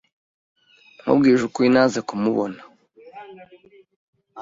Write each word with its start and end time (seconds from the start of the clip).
Nkubwije 1.01 1.41
ukuri, 1.47 1.67
nanze 1.73 1.99
kumubona. 2.07 2.59